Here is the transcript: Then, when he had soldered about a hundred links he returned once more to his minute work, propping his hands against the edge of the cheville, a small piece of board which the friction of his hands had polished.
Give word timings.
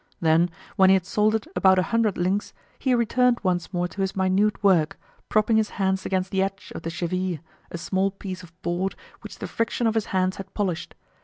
Then, 0.19 0.49
when 0.77 0.89
he 0.89 0.95
had 0.95 1.05
soldered 1.05 1.47
about 1.55 1.77
a 1.77 1.83
hundred 1.93 2.17
links 2.17 2.53
he 2.79 2.95
returned 2.95 3.37
once 3.43 3.71
more 3.71 3.87
to 3.89 4.01
his 4.01 4.15
minute 4.15 4.63
work, 4.63 4.97
propping 5.29 5.57
his 5.57 5.69
hands 5.77 6.07
against 6.07 6.31
the 6.31 6.41
edge 6.41 6.71
of 6.73 6.81
the 6.81 6.89
cheville, 6.89 7.37
a 7.69 7.77
small 7.77 8.09
piece 8.09 8.41
of 8.41 8.59
board 8.63 8.95
which 9.21 9.37
the 9.37 9.47
friction 9.47 9.85
of 9.85 9.93
his 9.93 10.07
hands 10.07 10.37
had 10.37 10.51
polished. 10.55 10.95